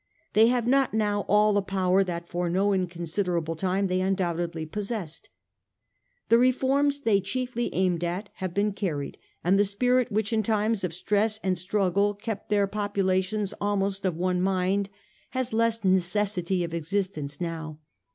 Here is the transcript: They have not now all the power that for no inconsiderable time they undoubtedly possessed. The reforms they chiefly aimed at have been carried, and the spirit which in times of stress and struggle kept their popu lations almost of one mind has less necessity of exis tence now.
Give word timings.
They 0.33 0.47
have 0.47 0.65
not 0.65 0.95
now 0.95 1.25
all 1.27 1.53
the 1.53 1.61
power 1.61 2.03
that 2.03 2.27
for 2.27 2.49
no 2.49 2.73
inconsiderable 2.73 3.55
time 3.55 3.85
they 3.85 4.01
undoubtedly 4.01 4.65
possessed. 4.65 5.29
The 6.29 6.39
reforms 6.39 7.01
they 7.01 7.21
chiefly 7.21 7.69
aimed 7.75 8.03
at 8.03 8.31
have 8.37 8.51
been 8.51 8.73
carried, 8.73 9.19
and 9.43 9.59
the 9.59 9.63
spirit 9.63 10.11
which 10.11 10.33
in 10.33 10.41
times 10.41 10.83
of 10.83 10.95
stress 10.95 11.39
and 11.43 11.55
struggle 11.55 12.15
kept 12.15 12.49
their 12.49 12.67
popu 12.67 13.05
lations 13.05 13.53
almost 13.61 14.03
of 14.03 14.15
one 14.17 14.41
mind 14.41 14.89
has 15.37 15.53
less 15.53 15.83
necessity 15.83 16.63
of 16.63 16.71
exis 16.71 17.11
tence 17.11 17.39
now. 17.39 17.77